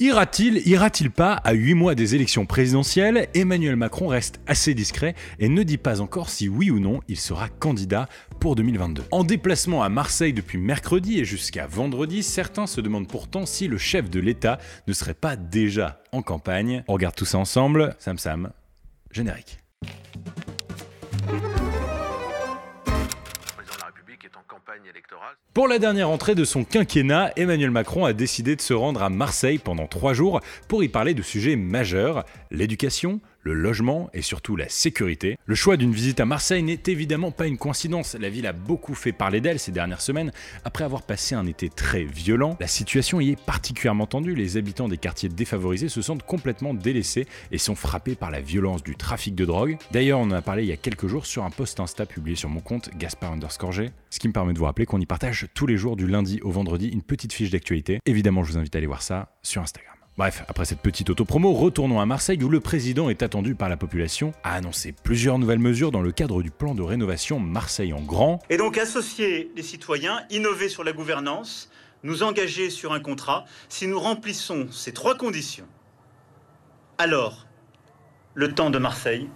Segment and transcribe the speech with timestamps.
[0.00, 5.48] Ira-t-il, ira-t-il pas À 8 mois des élections présidentielles, Emmanuel Macron reste assez discret et
[5.48, 8.08] ne dit pas encore si oui ou non il sera candidat
[8.38, 9.02] pour 2022.
[9.10, 13.76] En déplacement à Marseille depuis mercredi et jusqu'à vendredi, certains se demandent pourtant si le
[13.76, 16.84] chef de l'État ne serait pas déjà en campagne.
[16.86, 18.52] On regarde tout ça ensemble, Sam Sam,
[19.10, 19.58] générique.
[25.54, 29.10] Pour la dernière entrée de son quinquennat, Emmanuel Macron a décidé de se rendre à
[29.10, 34.56] Marseille pendant trois jours pour y parler de sujets majeurs, l'éducation, le logement et surtout
[34.56, 35.38] la sécurité.
[35.46, 38.14] Le choix d'une visite à Marseille n'est évidemment pas une coïncidence.
[38.14, 40.32] La ville a beaucoup fait parler d'elle ces dernières semaines.
[40.64, 44.34] Après avoir passé un été très violent, la situation y est particulièrement tendue.
[44.34, 48.82] Les habitants des quartiers défavorisés se sentent complètement délaissés et sont frappés par la violence
[48.82, 49.78] du trafic de drogue.
[49.90, 52.36] D'ailleurs, on en a parlé il y a quelques jours sur un post Insta publié
[52.36, 55.06] sur mon compte Gaspard underscore G, ce qui me permet de vous rappeler qu'on y
[55.06, 58.00] partage tous les jours du lundi au vendredi une petite fiche d'actualité.
[58.06, 59.97] Évidemment, je vous invite à aller voir ça sur Instagram.
[60.18, 63.76] Bref, après cette petite autopromo, retournons à Marseille où le président est attendu par la
[63.76, 68.00] population à annoncer plusieurs nouvelles mesures dans le cadre du plan de rénovation Marseille en
[68.00, 68.40] grand.
[68.50, 71.70] Et donc associer les citoyens, innover sur la gouvernance,
[72.02, 75.68] nous engager sur un contrat, si nous remplissons ces trois conditions,
[76.98, 77.46] alors
[78.34, 79.28] le temps de Marseille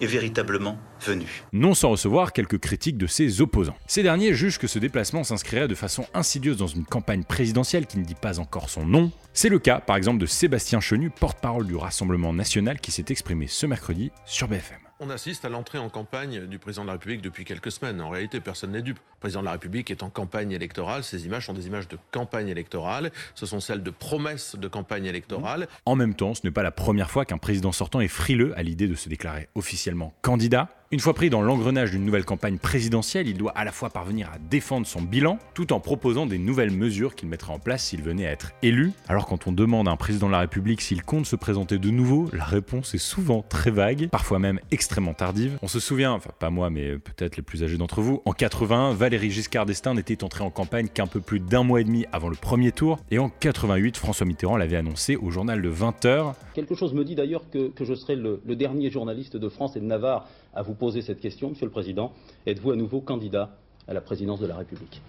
[0.00, 1.26] est véritablement venu.
[1.52, 3.76] Non sans recevoir quelques critiques de ses opposants.
[3.86, 7.98] Ces derniers jugent que ce déplacement s'inscrirait de façon insidieuse dans une campagne présidentielle qui
[7.98, 9.10] ne dit pas encore son nom.
[9.32, 13.46] C'est le cas par exemple de Sébastien Chenu, porte-parole du Rassemblement national qui s'est exprimé
[13.46, 14.83] ce mercredi sur BFM.
[15.00, 18.00] On assiste à l'entrée en campagne du président de la République depuis quelques semaines.
[18.00, 18.98] En réalité, personne n'est dupe.
[18.98, 21.02] Le président de la République est en campagne électorale.
[21.02, 23.10] Ces images sont des images de campagne électorale.
[23.34, 25.66] Ce sont celles de promesses de campagne électorale.
[25.84, 28.62] En même temps, ce n'est pas la première fois qu'un président sortant est frileux à
[28.62, 30.68] l'idée de se déclarer officiellement candidat.
[30.92, 34.30] Une fois pris dans l'engrenage d'une nouvelle campagne présidentielle, il doit à la fois parvenir
[34.32, 38.02] à défendre son bilan tout en proposant des nouvelles mesures qu'il mettrait en place s'il
[38.02, 38.92] venait à être élu.
[39.08, 41.88] Alors quand on demande à un président de la République s'il compte se présenter de
[41.88, 45.58] nouveau, la réponse est souvent très vague, parfois même extrêmement tardive.
[45.62, 48.92] On se souvient, enfin pas moi mais peut-être les plus âgés d'entre vous, en 80,
[48.92, 52.28] Valéry Giscard d'Estaing n'était entré en campagne qu'un peu plus d'un mois et demi avant
[52.28, 56.34] le premier tour, et en 88, François Mitterrand l'avait annoncé au journal de 20h.
[56.52, 59.86] Quelque chose me dit d'ailleurs que, je serai le dernier journaliste de France et de
[59.86, 62.12] Navarre à vous poser cette question, Monsieur le Président.
[62.46, 63.56] Êtes-vous à nouveau candidat
[63.88, 65.02] à la présidence de la République?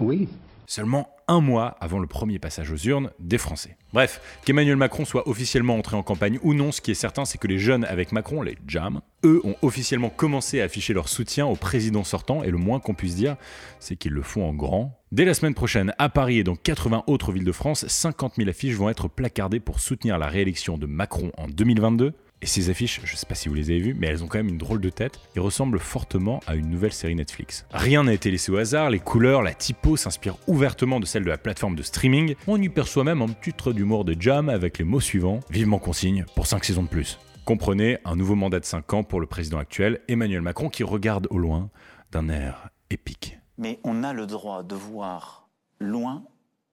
[0.00, 0.28] Oui.
[0.66, 3.76] Seulement un mois avant le premier passage aux urnes des Français.
[3.92, 7.38] Bref, qu'Emmanuel Macron soit officiellement entré en campagne ou non, ce qui est certain, c'est
[7.38, 11.46] que les jeunes avec Macron, les JAM, eux ont officiellement commencé à afficher leur soutien
[11.46, 13.36] au président sortant, et le moins qu'on puisse dire,
[13.78, 14.98] c'est qu'ils le font en grand.
[15.12, 18.48] Dès la semaine prochaine, à Paris et dans 80 autres villes de France, 50 000
[18.48, 22.14] affiches vont être placardées pour soutenir la réélection de Macron en 2022.
[22.44, 24.36] Et ces affiches, je sais pas si vous les avez vues, mais elles ont quand
[24.36, 27.64] même une drôle de tête et ressemblent fortement à une nouvelle série Netflix.
[27.70, 31.30] Rien n'a été laissé au hasard, les couleurs, la typo s'inspirent ouvertement de celle de
[31.30, 32.34] la plateforme de streaming.
[32.46, 35.78] On y perçoit même un petit trait d'humour de Jam avec les mots suivants Vivement
[35.78, 37.18] consigne pour 5 saisons de plus.
[37.46, 41.26] Comprenez un nouveau mandat de 5 ans pour le président actuel, Emmanuel Macron, qui regarde
[41.30, 41.70] au loin
[42.12, 43.38] d'un air épique.
[43.56, 45.48] Mais on a le droit de voir
[45.80, 46.24] loin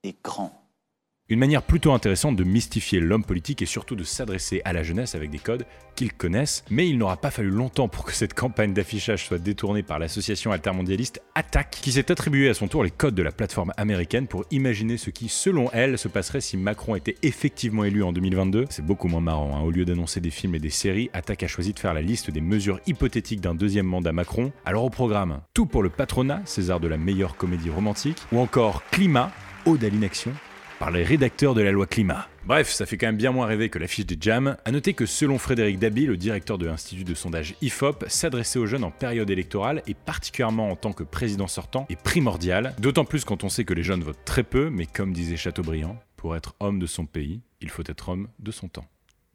[0.04, 0.61] et grand.
[1.32, 5.14] Une manière plutôt intéressante de mystifier l'homme politique et surtout de s'adresser à la jeunesse
[5.14, 5.64] avec des codes
[5.96, 9.82] qu'ils connaissent, mais il n'aura pas fallu longtemps pour que cette campagne d'affichage soit détournée
[9.82, 13.72] par l'association altermondialiste Attac, qui s'est attribué à son tour les codes de la plateforme
[13.78, 18.12] américaine pour imaginer ce qui, selon elle, se passerait si Macron était effectivement élu en
[18.12, 18.66] 2022.
[18.68, 19.62] C'est beaucoup moins marrant, hein.
[19.62, 22.30] au lieu d'annoncer des films et des séries, Attac a choisi de faire la liste
[22.30, 24.52] des mesures hypothétiques d'un deuxième mandat Macron.
[24.66, 28.82] Alors au programme, tout pour le patronat, César de la meilleure comédie romantique, ou encore
[28.90, 29.32] Climat,
[29.64, 30.32] Ode à l'inaction,
[30.82, 32.26] par les rédacteurs de la loi climat.
[32.44, 34.56] Bref, ça fait quand même bien moins rêver que l'affiche des Jam.
[34.64, 38.66] A noter que selon Frédéric Dabi, le directeur de l'Institut de sondage IFOP, s'adresser aux
[38.66, 43.24] jeunes en période électorale et particulièrement en tant que président sortant est primordial, d'autant plus
[43.24, 46.56] quand on sait que les jeunes votent très peu, mais comme disait Chateaubriand, pour être
[46.58, 48.86] homme de son pays, il faut être homme de son temps.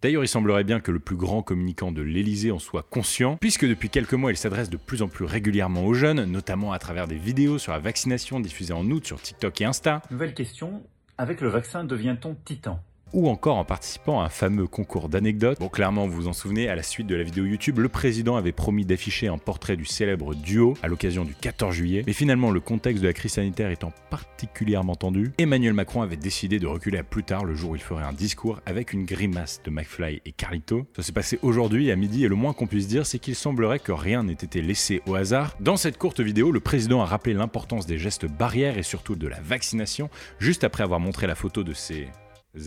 [0.02, 3.66] D'ailleurs, il semblerait bien que le plus grand communicant de l'Elysée en soit conscient, puisque
[3.66, 7.08] depuis quelques mois, il s'adresse de plus en plus régulièrement aux jeunes, notamment à travers
[7.08, 10.02] des vidéos sur la vaccination diffusées en août sur TikTok et Insta.
[10.12, 10.84] Nouvelle question,
[11.18, 12.80] avec le vaccin, devient-on titan?
[13.14, 15.60] Ou encore en participant à un fameux concours d'anecdotes.
[15.60, 18.36] Bon, clairement, vous vous en souvenez, à la suite de la vidéo YouTube, le président
[18.36, 22.04] avait promis d'afficher un portrait du célèbre duo à l'occasion du 14 juillet.
[22.06, 26.60] Mais finalement, le contexte de la crise sanitaire étant particulièrement tendu, Emmanuel Macron avait décidé
[26.60, 29.62] de reculer à plus tard, le jour où il ferait un discours avec une grimace
[29.64, 30.86] de McFly et Carlito.
[30.96, 33.80] Ça s'est passé aujourd'hui à midi et le moins qu'on puisse dire, c'est qu'il semblerait
[33.80, 35.56] que rien n'ait été laissé au hasard.
[35.60, 39.28] Dans cette courte vidéo, le président a rappelé l'importance des gestes barrières et surtout de
[39.28, 42.08] la vaccination, juste après avoir montré la photo de ses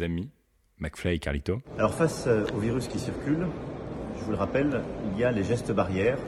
[0.02, 0.31] amis
[0.78, 1.60] McFly et Carlito.
[1.78, 3.46] Alors face euh, au virus qui circule,
[4.19, 4.82] je vous le rappelle,
[5.12, 6.19] il y a les gestes barrières,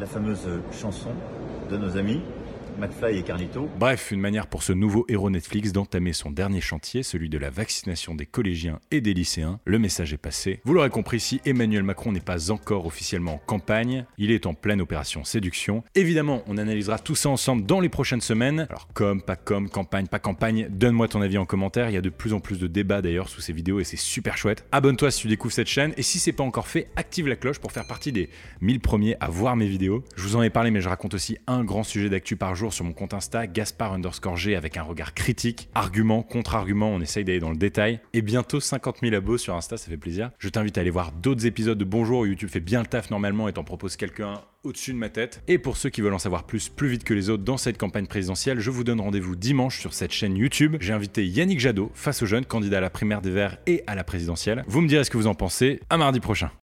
[0.00, 1.10] la fameuse chanson
[1.70, 2.22] de nos amis,
[2.78, 3.68] McFly et Carlito.
[3.78, 7.50] Bref, une manière pour ce nouveau héros Netflix d'entamer son dernier chantier, celui de la
[7.50, 9.58] vaccination des collégiens et des lycéens.
[9.64, 10.60] Le message est passé.
[10.64, 14.54] Vous l'aurez compris, si Emmanuel Macron n'est pas encore officiellement en campagne, il est en
[14.54, 15.82] pleine opération séduction.
[15.96, 18.66] Évidemment, on analysera tout ça ensemble dans les prochaines semaines.
[18.70, 21.90] Alors comme, pas comme, campagne, pas campagne, donne-moi ton avis en commentaire.
[21.90, 23.96] Il y a de plus en plus de débats d'ailleurs sous ces vidéos et c'est
[23.96, 24.64] super chouette.
[24.70, 27.58] Abonne-toi si tu découvres cette chaîne et si c'est pas encore fait, active la cloche
[27.58, 28.30] pour faire partie des
[28.60, 30.04] 1000 premiers à voir mes vidéos.
[30.16, 32.67] Je vous en ai parlé mais je raconte aussi un grand sujet d'actu par jour
[32.72, 37.24] sur mon compte Insta, Gaspard underscore G avec un regard critique, argument, contre-argument, on essaye
[37.24, 38.00] d'aller dans le détail.
[38.12, 40.30] Et bientôt 50 000 abos sur Insta, ça fait plaisir.
[40.38, 43.48] Je t'invite à aller voir d'autres épisodes de Bonjour YouTube fait bien le taf normalement
[43.48, 45.42] et t'en propose quelqu'un au-dessus de ma tête.
[45.48, 47.78] Et pour ceux qui veulent en savoir plus plus vite que les autres dans cette
[47.78, 50.76] campagne présidentielle, je vous donne rendez-vous dimanche sur cette chaîne YouTube.
[50.80, 53.94] J'ai invité Yannick Jadot face aux jeunes candidats à la primaire des Verts et à
[53.94, 54.64] la présidentielle.
[54.66, 55.80] Vous me direz ce que vous en pensez.
[55.90, 56.50] À mardi prochain.